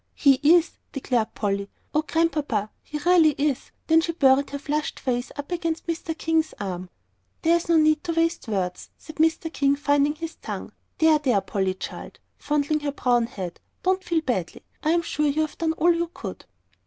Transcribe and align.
"He 0.15 0.39
is," 0.41 0.71
declared 0.93 1.35
Polly. 1.35 1.69
"Oh, 1.93 2.01
Grandpapa, 2.01 2.71
he 2.81 2.97
really 2.97 3.33
is!" 3.37 3.69
Then 3.85 4.01
she 4.01 4.13
buried 4.13 4.49
her 4.49 4.57
flushed 4.57 4.99
face 4.99 5.31
up 5.35 5.51
against 5.51 5.85
Mr. 5.85 6.17
King's 6.17 6.55
arm. 6.59 6.89
"There 7.43 7.55
is 7.55 7.69
no 7.69 7.77
need 7.77 8.03
to 8.05 8.13
waste 8.13 8.47
words," 8.47 8.89
said 8.97 9.17
Mr. 9.17 9.53
King, 9.53 9.75
finding 9.75 10.15
his 10.15 10.37
tongue. 10.37 10.71
"There, 10.97 11.19
there, 11.19 11.41
Polly, 11.41 11.75
child," 11.75 12.17
fondling 12.39 12.79
her 12.79 12.93
brown 12.93 13.27
head, 13.27 13.59
"don't 13.83 14.03
feel 14.03 14.21
badly. 14.21 14.63
I'm 14.81 15.03
sure 15.03 15.27
you've 15.27 15.59
done 15.59 15.73
all 15.73 15.93
you 15.93 16.07
could." 16.11 16.45